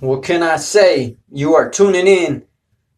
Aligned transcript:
What 0.00 0.22
can 0.22 0.44
I 0.44 0.58
say? 0.58 1.16
You 1.28 1.56
are 1.56 1.68
tuning 1.68 2.06
in 2.06 2.44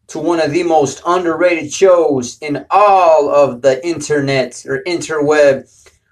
to 0.09 0.19
one 0.19 0.39
of 0.39 0.51
the 0.51 0.61
most 0.61 1.01
underrated 1.03 1.73
shows 1.73 2.37
in 2.41 2.67
all 2.69 3.33
of 3.33 3.63
the 3.63 3.83
internet 3.85 4.63
or 4.67 4.83
interweb 4.83 5.67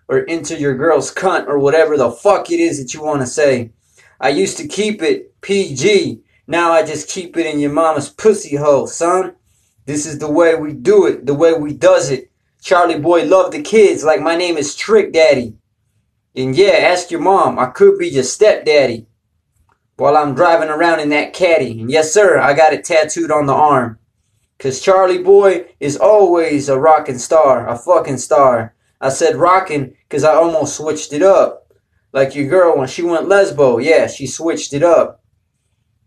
or 0.08 0.20
into 0.20 0.60
your 0.60 0.76
girl's 0.76 1.14
cunt 1.14 1.46
or 1.46 1.60
whatever 1.60 1.96
the 1.96 2.10
fuck 2.10 2.50
it 2.50 2.60
is 2.60 2.82
that 2.82 2.96
you 2.96 3.04
want 3.04 3.22
to 3.22 3.28
say. 3.28 3.70
I 4.20 4.30
used 4.30 4.58
to 4.58 4.68
keep 4.68 5.04
it 5.04 5.40
PG. 5.42 6.22
Now 6.48 6.72
I 6.72 6.84
just 6.84 7.08
keep 7.08 7.38
it 7.38 7.46
in 7.46 7.60
your 7.60 7.72
mama's 7.72 8.10
pussy 8.10 8.56
hole, 8.56 8.88
son. 8.88 9.36
This 9.86 10.08
is 10.08 10.18
the 10.18 10.32
way 10.32 10.56
we 10.56 10.74
do 10.74 11.06
it, 11.06 11.28
the 11.28 11.36
way 11.36 11.54
we 11.54 11.72
does 11.72 12.10
it. 12.10 12.32
Charlie 12.64 13.00
boy 13.00 13.26
love 13.26 13.52
the 13.52 13.62
kids 13.62 14.04
like 14.04 14.22
my 14.22 14.36
name 14.36 14.58
is 14.58 14.74
Trick 14.74 15.14
Daddy. 15.14 15.56
And 16.36 16.56
yeah, 16.56 16.72
ask 16.72 17.12
your 17.12 17.22
mom. 17.22 17.60
I 17.60 17.68
could 17.68 18.00
be 18.00 18.10
your 18.10 18.24
stepdaddy 18.24 19.06
while 20.00 20.18
I'm 20.18 20.36
driving 20.36 20.70
around 20.70 21.00
in 21.00 21.10
that 21.10 21.34
caddy. 21.34 21.82
And 21.82 21.92
yes, 21.92 22.14
sir, 22.14 22.40
I 22.40 22.54
got 22.54 22.74
it 22.74 22.84
tattooed 22.84 23.32
on 23.32 23.46
the 23.46 23.54
arm. 23.54 24.00
Cause 24.58 24.82
Charlie 24.82 25.24
Boy 25.24 25.68
is 25.80 25.96
always 25.96 26.68
a 26.68 26.78
rockin' 26.78 27.20
star, 27.20 27.68
a 27.68 27.78
fucking 27.78 28.18
star. 28.18 28.76
I 29.00 29.10
said 29.10 29.38
rockin' 29.38 29.96
cause 30.10 30.24
I 30.24 30.34
almost 30.34 30.76
switched 30.76 31.14
it 31.14 31.22
up. 31.22 31.72
Like 32.12 32.36
your 32.36 32.50
girl 32.50 32.78
when 32.78 32.88
she 32.88 33.02
went 33.02 33.28
lesbo, 33.28 33.82
yeah, 33.84 34.08
she 34.08 34.28
switched 34.28 34.74
it 34.74 34.84
up. 34.84 35.24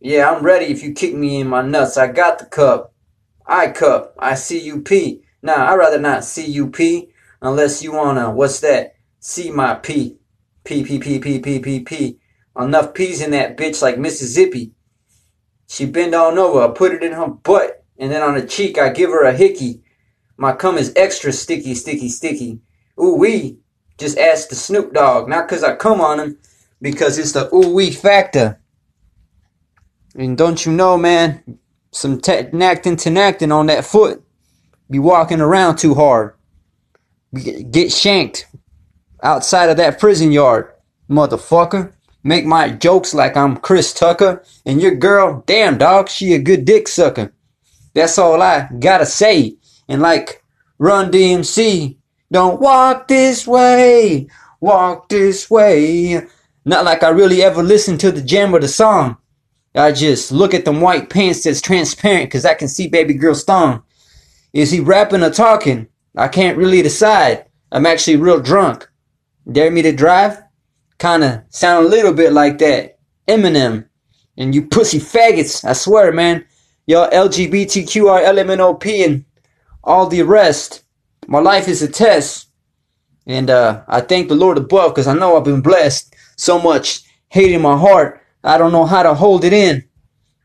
Yeah, 0.01 0.31
I'm 0.31 0.43
ready 0.43 0.67
if 0.67 0.83
you 0.83 0.93
kick 0.93 1.15
me 1.15 1.41
in 1.41 1.47
my 1.47 1.63
nuts. 1.63 1.97
I 1.97 2.09
got 2.09 2.39
the 2.39 2.47
cup. 2.47 2.93
I 3.47 3.69
cup. 3.69 4.15
I 4.19 4.35
C-U-P. 4.35 5.23
Nah, 5.43 5.73
I'd 5.73 5.77
rather 5.77 5.99
not 5.99 6.25
C-U-P 6.25 7.09
unless 7.41 7.83
you 7.83 7.93
wanna, 7.93 8.31
what's 8.31 8.61
that? 8.61 8.95
See 9.21 9.51
my 9.51 9.75
P. 9.75 10.19
P, 10.65 10.85
P, 10.85 10.99
P, 10.99 11.19
P, 11.19 11.39
P, 11.39 11.59
P, 11.59 11.81
P. 11.81 12.19
Enough 12.59 12.95
peas 12.95 13.23
in 13.23 13.31
that 13.31 13.57
bitch 13.57 13.81
like 13.81 13.99
Mississippi. 13.99 14.73
She 15.67 15.87
bend 15.87 16.15
on 16.15 16.39
over, 16.39 16.63
I 16.63 16.69
put 16.69 16.93
it 16.93 17.03
in 17.03 17.13
her 17.13 17.29
butt, 17.29 17.85
and 17.99 18.13
then 18.13 18.23
on 18.23 18.35
the 18.35 18.47
cheek 18.47 18.77
I 18.77 18.91
give 18.91 19.11
her 19.11 19.25
a 19.25 19.33
hickey. 19.33 19.83
My 20.37 20.53
cum 20.53 20.77
is 20.77 20.93
extra 20.97 21.33
sticky, 21.33 21.75
sticky, 21.75 22.09
sticky. 22.09 22.61
Ooh 23.01 23.17
wee. 23.17 23.59
Just 23.97 24.19
ask 24.19 24.49
the 24.49 24.55
Snoop 24.55 24.93
Dogg, 24.93 25.29
not 25.29 25.49
cause 25.49 25.63
I 25.63 25.77
come 25.77 26.01
on 26.01 26.21
him, 26.21 26.39
because 26.81 27.19
it's 27.19 27.33
the 27.33 27.55
ooh 27.55 27.73
wee 27.73 27.91
factor. 27.91 28.61
And 30.15 30.37
don't 30.37 30.67
you 30.67 30.73
know, 30.73 30.99
man, 30.99 31.59
some 31.91 32.21
Tinactin 32.21 32.97
Tinactin 32.97 33.55
on 33.55 33.67
that 33.67 33.87
foot. 33.87 34.23
Be 34.91 34.99
walking 34.99 35.41
around 35.41 35.77
too 35.77 35.95
hard. 35.95 36.35
Get 37.33 37.93
shanked 37.93 38.47
outside 39.23 39.71
of 39.71 39.79
that 39.79 39.99
prison 39.99 40.33
yard, 40.33 40.71
motherfucker 41.09 41.95
make 42.23 42.45
my 42.45 42.71
jokes 42.71 43.15
like 43.15 43.37
I'm 43.37 43.57
Chris 43.57 43.93
Tucker, 43.93 44.43
and 44.65 44.81
your 44.81 44.95
girl, 44.95 45.43
damn 45.47 45.79
dog, 45.79 46.09
she 46.09 46.35
a 46.35 46.39
good 46.39 46.65
dick 46.65 46.89
sucker. 46.89 47.33
That's 47.95 48.19
all 48.19 48.41
I 48.41 48.69
gotta 48.79 49.07
say. 49.07 49.57
And 49.89 50.01
like 50.01 50.43
Run 50.79 51.11
DMC, 51.11 51.97
don't 52.31 52.61
walk 52.61 53.09
this 53.09 53.47
way, 53.47 54.27
walk 54.61 55.09
this 55.09 55.51
way. 55.51 56.27
Not 56.65 56.85
like 56.85 57.03
I 57.03 57.11
really 57.11 57.43
ever 57.43 57.63
listen 57.63 57.99
to 57.99 58.13
the 58.13 58.23
jam 58.23 58.55
or 58.55 58.61
the 58.61 58.69
song. 58.69 59.17
I 59.75 59.93
just 59.93 60.33
look 60.33 60.55
at 60.55 60.65
them 60.65 60.81
white 60.81 61.11
pants 61.11 61.45
that's 61.45 61.61
transparent 61.61 62.31
cause 62.31 62.45
I 62.45 62.55
can 62.55 62.69
see 62.69 62.89
baby 62.89 63.15
girl's 63.15 63.45
thong. 63.45 63.83
Is 64.53 64.71
he 64.71 64.81
rapping 64.81 65.23
or 65.23 65.31
talking? 65.31 65.89
I 66.17 66.29
can't 66.29 66.59
really 66.59 66.83
decide. 66.83 67.47
I'm 67.71 67.87
actually 67.87 68.17
real 68.17 68.41
drunk. 68.41 68.89
Dare 69.51 69.71
me 69.71 69.83
to 69.83 69.93
drive? 69.93 70.43
Kind 71.03 71.25
of 71.25 71.43
sound 71.49 71.87
a 71.87 71.89
little 71.89 72.15
bit 72.15 72.33
like 72.33 72.59
that. 72.59 72.97
Eminem. 73.27 73.89
And 74.39 74.55
you 74.55 74.63
pussy 74.63 75.01
faggots, 75.01 75.65
I 75.65 75.73
swear, 75.73 76.13
man. 76.13 76.45
Y'all 76.87 77.11
LGBTQR, 77.11 78.25
LMNOP, 78.25 79.05
and 79.05 79.25
all 79.83 80.07
the 80.07 80.23
rest. 80.23 80.85
My 81.27 81.41
life 81.41 81.67
is 81.67 81.83
a 81.83 81.89
test. 81.89 82.49
And 83.27 83.51
uh, 83.51 83.83
I 83.89 84.01
thank 84.01 84.29
the 84.29 84.37
Lord 84.37 84.59
above 84.59 84.93
because 84.93 85.09
I 85.09 85.15
know 85.15 85.37
I've 85.37 85.45
been 85.45 85.61
blessed 85.61 86.15
so 86.37 86.61
much 86.61 87.03
hate 87.29 87.53
in 87.53 87.63
my 87.63 87.77
heart. 87.77 88.21
I 88.45 88.57
don't 88.57 88.73
know 88.73 88.87
how 88.87 89.03
to 89.03 89.15
hold 89.15 89.45
it 89.45 89.53
in. 89.53 89.85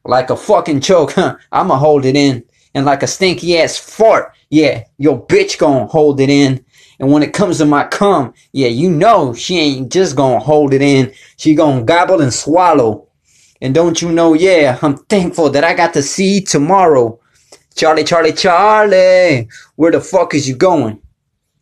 Like 0.05 0.31
a 0.31 0.35
fucking 0.35 0.81
choke, 0.81 1.11
huh? 1.13 1.37
I'ma 1.51 1.77
hold 1.77 2.03
it 2.05 2.15
in. 2.15 2.43
And 2.73 2.85
like 2.85 3.03
a 3.03 3.07
stinky 3.07 3.59
ass 3.59 3.77
fart, 3.77 4.33
yeah, 4.49 4.85
your 4.97 5.23
bitch 5.25 5.59
gonna 5.59 5.85
hold 5.85 6.19
it 6.19 6.29
in. 6.29 6.65
And 6.99 7.11
when 7.11 7.23
it 7.23 7.33
comes 7.33 7.59
to 7.59 7.65
my 7.65 7.83
cum, 7.83 8.33
yeah, 8.51 8.69
you 8.69 8.89
know 8.89 9.33
she 9.33 9.59
ain't 9.59 9.91
just 9.91 10.15
gonna 10.15 10.39
hold 10.39 10.73
it 10.73 10.81
in. 10.81 11.13
She 11.37 11.53
gonna 11.53 11.83
gobble 11.83 12.21
and 12.21 12.33
swallow. 12.33 13.07
And 13.61 13.73
don't 13.73 14.01
you 14.01 14.11
know, 14.11 14.33
yeah, 14.33 14.77
I'm 14.81 14.97
thankful 14.97 15.49
that 15.51 15.63
I 15.63 15.73
got 15.73 15.93
to 15.93 16.03
see 16.03 16.41
tomorrow. 16.41 17.19
Charlie, 17.75 18.03
Charlie, 18.03 18.33
Charlie, 18.33 19.47
where 19.75 19.91
the 19.91 20.01
fuck 20.01 20.33
is 20.33 20.47
you 20.47 20.55
going? 20.55 20.99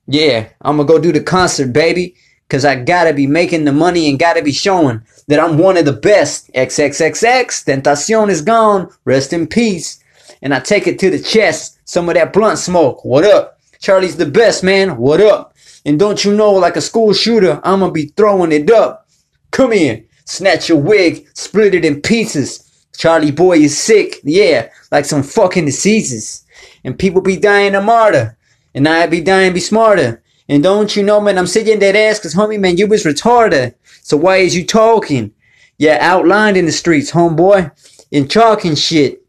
Yeah, 0.07 0.49
I'm 0.61 0.77
gonna 0.77 0.87
go 0.87 0.99
do 0.99 1.11
the 1.11 1.21
concert, 1.21 1.73
baby. 1.73 2.15
Cause 2.47 2.63
I 2.63 2.75
gotta 2.75 3.11
be 3.11 3.25
making 3.25 3.65
the 3.65 3.71
money 3.71 4.07
and 4.07 4.19
gotta 4.19 4.43
be 4.43 4.51
showing 4.51 5.01
that 5.27 5.39
I'm 5.39 5.57
one 5.57 5.77
of 5.77 5.85
the 5.85 5.93
best. 5.93 6.51
XXXTentacion 6.53 8.29
is 8.29 8.41
gone. 8.41 8.89
Rest 9.03 9.33
in 9.33 9.47
peace. 9.47 9.99
And 10.43 10.53
I 10.53 10.59
take 10.59 10.85
it 10.85 10.99
to 10.99 11.09
the 11.09 11.19
chest. 11.19 11.79
Some 11.85 12.07
of 12.07 12.15
that 12.15 12.33
blunt 12.33 12.59
smoke. 12.59 13.03
What 13.03 13.23
up? 13.23 13.54
Charlie's 13.85 14.17
the 14.17 14.25
best, 14.25 14.63
man. 14.63 14.97
What 14.97 15.21
up? 15.21 15.55
And 15.85 15.99
don't 15.99 16.25
you 16.25 16.33
know, 16.33 16.53
like 16.53 16.75
a 16.75 16.81
school 16.81 17.13
shooter, 17.13 17.61
I'ma 17.63 17.91
be 17.91 18.07
throwing 18.17 18.51
it 18.51 18.71
up. 18.71 19.07
Come 19.51 19.73
here. 19.73 20.05
Snatch 20.25 20.69
your 20.69 20.79
wig, 20.79 21.27
split 21.35 21.75
it 21.75 21.85
in 21.85 22.01
pieces. 22.01 22.87
Charlie 22.97 23.29
boy 23.29 23.57
is 23.57 23.77
sick, 23.77 24.21
yeah, 24.23 24.69
like 24.91 25.05
some 25.05 25.21
fucking 25.21 25.65
diseases. 25.65 26.47
And 26.83 26.97
people 26.97 27.21
be 27.21 27.37
dying 27.37 27.75
a 27.75 27.81
martyr. 27.81 28.35
And 28.73 28.87
I 28.87 29.05
be 29.05 29.21
dying 29.21 29.53
be 29.53 29.59
smarter. 29.59 30.23
And 30.49 30.63
don't 30.63 30.95
you 30.95 31.03
know, 31.03 31.21
man, 31.21 31.37
I'm 31.37 31.45
sitting 31.45 31.77
that 31.77 31.95
ass 31.95 32.19
cause 32.19 32.33
homie, 32.33 32.59
man, 32.59 32.77
you 32.77 32.87
was 32.87 33.03
retarded. 33.03 33.75
So 34.01 34.17
why 34.17 34.37
is 34.37 34.55
you 34.55 34.65
talking? 34.65 35.31
Yeah, 35.77 35.99
outlined 36.01 36.57
in 36.57 36.65
the 36.65 36.71
streets, 36.71 37.11
homeboy. 37.11 37.71
And 38.11 38.31
talking 38.31 38.73
shit. 38.73 39.21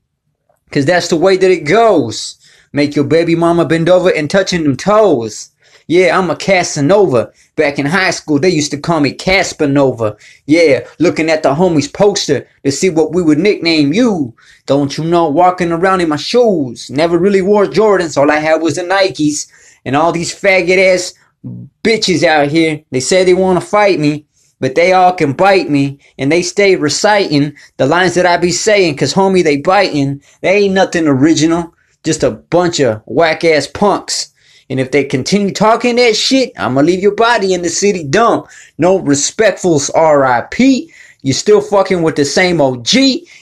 Cause 0.73 0.87
that's 0.87 1.09
the 1.09 1.17
way 1.17 1.37
that 1.37 1.51
it 1.51 1.65
goes. 1.65 2.39
Make 2.77 2.95
your 2.95 3.07
baby 3.07 3.35
mama 3.35 3.65
bend 3.65 3.89
over 3.89 4.11
and 4.11 4.29
touching 4.29 4.63
them 4.63 4.77
toes. 4.77 5.49
Yeah, 5.87 6.19
I'm 6.19 6.29
a 6.29 6.37
Casanova. 6.37 7.33
Back 7.55 7.79
in 7.79 7.87
high 7.87 8.11
school, 8.11 8.39
they 8.39 8.51
used 8.51 8.71
to 8.73 8.77
call 8.77 9.01
me 9.01 9.15
Caspanova. 9.15 10.21
Yeah, 10.45 10.87
looking 10.99 11.31
at 11.31 11.43
the 11.43 11.55
homies 11.55 11.91
poster 11.91 12.47
to 12.67 12.71
see 12.71 12.91
what 12.91 13.15
we 13.15 13.23
would 13.23 13.39
nickname 13.39 13.95
you. 13.95 14.35
Don't 14.67 14.99
you 14.99 15.05
know, 15.05 15.27
walking 15.27 15.73
around 15.73 16.03
in 16.03 16.11
my 16.11 16.17
shoes. 16.17 16.91
Never 16.91 17.17
really 17.17 17.41
wore 17.41 17.65
Jordans. 17.65 18.19
All 18.19 18.31
I 18.31 18.41
had 18.41 18.61
was 18.61 18.75
the 18.75 18.83
Nikes. 18.83 19.51
And 19.87 19.97
all 19.97 20.13
these 20.13 20.39
faggot 20.39 20.77
ass 20.77 21.15
bitches 21.83 22.25
out 22.25 22.49
here, 22.49 22.83
they 22.91 23.01
say 23.01 23.25
they 23.25 23.33
want 23.33 23.59
to 23.59 23.67
fight 23.67 23.99
me. 23.99 24.27
But 24.61 24.75
they 24.75 24.93
all 24.93 25.15
can 25.15 25.33
bite 25.33 25.71
me, 25.71 25.99
and 26.19 26.31
they 26.31 26.43
stay 26.43 26.77
reciting 26.77 27.57
the 27.79 27.87
lines 27.87 28.15
that 28.17 28.27
I 28.27 28.37
be 28.37 28.53
saying, 28.53 28.99
cause 28.99 29.15
homie, 29.15 29.45
they 29.45 29.57
biting. 29.57 30.23
They 30.43 30.65
ain't 30.65 30.75
nothing 30.75 31.07
original 31.07 31.75
just 32.07 32.23
a 32.23 32.31
bunch 32.31 32.81
of 32.81 33.03
whack 33.05 33.45
ass 33.45 33.67
punks. 33.67 34.33
And 34.71 34.81
if 34.81 34.91
they 34.91 35.05
continue 35.05 35.53
talking 35.53 35.97
that 35.97 36.17
shit, 36.17 36.53
I'm 36.57 36.75
gonna 36.75 36.87
leave 36.87 37.03
your 37.03 37.15
body 37.15 37.53
in 37.53 37.63
the 37.63 37.69
city 37.69 38.03
dump. 38.03 38.49
No 38.79 38.99
respectfuls 38.99 39.91
RIP. 39.95 40.89
You 41.23 41.33
still 41.33 41.61
fucking 41.61 42.03
with 42.03 42.17
the 42.17 42.25
same 42.25 42.61
OG, 42.61 42.95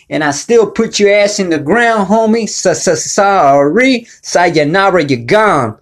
and 0.08 0.24
I 0.24 0.30
still 0.30 0.70
put 0.70 0.98
your 0.98 1.14
ass 1.14 1.38
in 1.38 1.50
the 1.50 1.58
ground, 1.58 2.08
homie. 2.08 2.48
Sorry, 2.48 4.06
sayonara, 4.22 5.04
you're 5.04 5.24
gone 5.24 5.78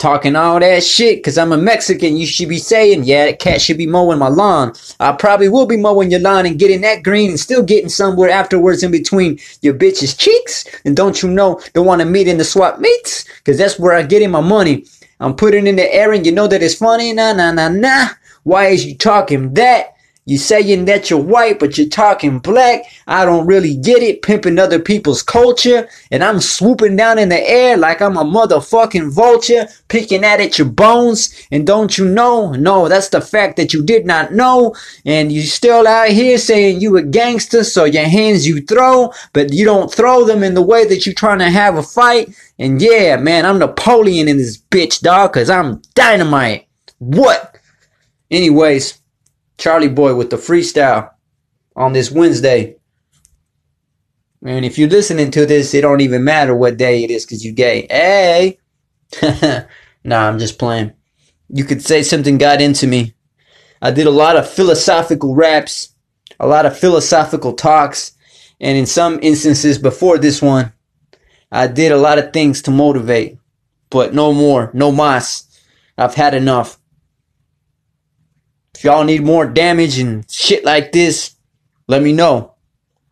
talking 0.00 0.34
all 0.34 0.58
that 0.58 0.82
shit 0.82 1.18
because 1.18 1.38
I'm 1.38 1.52
a 1.52 1.56
Mexican. 1.56 2.16
You 2.16 2.26
should 2.26 2.48
be 2.48 2.58
saying, 2.58 3.04
yeah, 3.04 3.26
that 3.26 3.38
cat 3.38 3.60
should 3.60 3.78
be 3.78 3.86
mowing 3.86 4.18
my 4.18 4.28
lawn. 4.28 4.72
I 4.98 5.12
probably 5.12 5.48
will 5.48 5.66
be 5.66 5.76
mowing 5.76 6.10
your 6.10 6.20
lawn 6.20 6.46
and 6.46 6.58
getting 6.58 6.80
that 6.80 7.04
green 7.04 7.30
and 7.30 7.38
still 7.38 7.62
getting 7.62 7.90
somewhere 7.90 8.30
afterwards 8.30 8.82
in 8.82 8.90
between 8.90 9.38
your 9.60 9.74
bitch's 9.74 10.16
cheeks. 10.16 10.64
And 10.84 10.96
don't 10.96 11.22
you 11.22 11.30
know, 11.30 11.60
don't 11.74 11.86
want 11.86 12.00
to 12.00 12.06
meet 12.06 12.26
in 12.26 12.38
the 12.38 12.44
swap 12.44 12.80
meets 12.80 13.24
because 13.38 13.58
that's 13.58 13.78
where 13.78 13.92
I 13.92 14.02
get 14.02 14.22
in 14.22 14.30
my 14.30 14.40
money. 14.40 14.86
I'm 15.20 15.36
putting 15.36 15.66
in 15.66 15.76
the 15.76 15.94
air 15.94 16.12
and 16.12 16.24
you 16.24 16.32
know 16.32 16.46
that 16.46 16.62
it's 16.62 16.74
funny. 16.74 17.12
Nah, 17.12 17.34
nah, 17.34 17.52
nah, 17.52 17.68
nah. 17.68 18.08
Why 18.42 18.68
is 18.68 18.86
you 18.86 18.96
talking 18.96 19.54
that? 19.54 19.94
You 20.26 20.38
saying 20.38 20.84
that 20.84 21.08
you're 21.08 21.18
white, 21.18 21.58
but 21.58 21.78
you're 21.78 21.88
talking 21.88 22.38
black. 22.38 22.84
I 23.06 23.24
don't 23.24 23.46
really 23.46 23.74
get 23.76 24.02
it. 24.02 24.22
Pimping 24.22 24.58
other 24.58 24.78
people's 24.78 25.22
culture. 25.22 25.88
And 26.10 26.22
I'm 26.22 26.40
swooping 26.40 26.94
down 26.96 27.18
in 27.18 27.30
the 27.30 27.40
air 27.40 27.76
like 27.76 28.02
I'm 28.02 28.16
a 28.16 28.24
motherfucking 28.24 29.12
vulture, 29.12 29.66
picking 29.88 30.22
at 30.24 30.40
it 30.40 30.58
your 30.58 30.68
bones. 30.68 31.34
And 31.50 31.66
don't 31.66 31.96
you 31.96 32.06
know? 32.06 32.52
No, 32.52 32.86
that's 32.86 33.08
the 33.08 33.20
fact 33.20 33.56
that 33.56 33.72
you 33.72 33.82
did 33.82 34.06
not 34.06 34.32
know. 34.32 34.76
And 35.06 35.32
you 35.32 35.42
still 35.42 35.88
out 35.88 36.10
here 36.10 36.38
saying 36.38 36.80
you 36.80 36.96
a 36.98 37.02
gangster, 37.02 37.64
so 37.64 37.84
your 37.84 38.04
hands 38.04 38.46
you 38.46 38.60
throw, 38.60 39.12
but 39.32 39.52
you 39.52 39.64
don't 39.64 39.92
throw 39.92 40.24
them 40.24 40.44
in 40.44 40.54
the 40.54 40.62
way 40.62 40.84
that 40.84 41.06
you're 41.06 41.14
trying 41.14 41.38
to 41.38 41.50
have 41.50 41.76
a 41.76 41.82
fight. 41.82 42.34
And 42.58 42.80
yeah, 42.80 43.16
man, 43.16 43.46
I'm 43.46 43.58
Napoleon 43.58 44.28
in 44.28 44.36
this 44.36 44.58
bitch, 44.58 45.00
dog, 45.00 45.32
cause 45.32 45.48
I'm 45.48 45.80
dynamite. 45.94 46.68
What? 46.98 47.56
Anyways, 48.30 48.99
Charlie 49.60 49.88
Boy 49.88 50.14
with 50.14 50.30
the 50.30 50.36
freestyle 50.36 51.10
on 51.76 51.92
this 51.92 52.10
Wednesday. 52.10 52.76
And 54.44 54.64
if 54.64 54.78
you're 54.78 54.88
listening 54.88 55.30
to 55.32 55.44
this, 55.44 55.74
it 55.74 55.82
don't 55.82 56.00
even 56.00 56.24
matter 56.24 56.56
what 56.56 56.78
day 56.78 57.04
it 57.04 57.10
is 57.10 57.26
because 57.26 57.44
you 57.44 57.52
gay. 57.52 57.86
Hey! 57.90 58.58
nah, 60.02 60.28
I'm 60.28 60.38
just 60.38 60.58
playing. 60.58 60.94
You 61.50 61.64
could 61.64 61.82
say 61.82 62.02
something 62.02 62.38
got 62.38 62.62
into 62.62 62.86
me. 62.86 63.14
I 63.82 63.90
did 63.90 64.06
a 64.06 64.10
lot 64.10 64.36
of 64.36 64.48
philosophical 64.48 65.34
raps, 65.34 65.94
a 66.38 66.46
lot 66.46 66.64
of 66.64 66.78
philosophical 66.78 67.52
talks, 67.52 68.12
and 68.60 68.78
in 68.78 68.86
some 68.86 69.18
instances 69.22 69.76
before 69.76 70.16
this 70.16 70.40
one, 70.40 70.72
I 71.52 71.66
did 71.66 71.92
a 71.92 71.98
lot 71.98 72.18
of 72.18 72.32
things 72.32 72.62
to 72.62 72.70
motivate. 72.70 73.38
But 73.90 74.14
no 74.14 74.32
more, 74.32 74.70
no 74.72 74.90
mas. 74.90 75.46
I've 75.98 76.14
had 76.14 76.32
enough. 76.32 76.79
If 78.80 78.84
y'all 78.84 79.04
need 79.04 79.22
more 79.22 79.44
damage 79.44 79.98
and 79.98 80.24
shit 80.30 80.64
like 80.64 80.90
this, 80.90 81.36
let 81.86 82.02
me 82.02 82.14
know. 82.14 82.54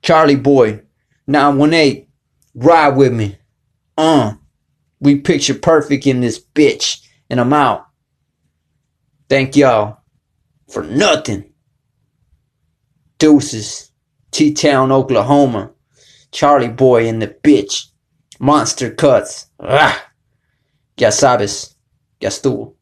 Charlie 0.00 0.34
Boy, 0.34 0.80
918, 1.26 2.06
ride 2.54 2.96
with 2.96 3.12
me. 3.12 3.36
Uh, 3.94 4.32
we 4.98 5.16
picture 5.20 5.52
perfect 5.52 6.06
in 6.06 6.22
this 6.22 6.42
bitch, 6.42 7.06
and 7.28 7.38
I'm 7.38 7.52
out. 7.52 7.86
Thank 9.28 9.56
y'all 9.56 9.98
for 10.70 10.84
nothing. 10.84 11.52
Deuces, 13.18 13.92
T 14.30 14.54
Town, 14.54 14.90
Oklahoma. 14.90 15.72
Charlie 16.32 16.68
Boy 16.68 17.06
in 17.06 17.18
the 17.18 17.28
bitch. 17.28 17.88
Monster 18.40 18.90
Cuts. 18.90 19.48
Ah, 19.60 20.12
ya 20.96 21.10
sabes, 21.10 21.74
ya 22.22 22.30
estuvo. 22.30 22.77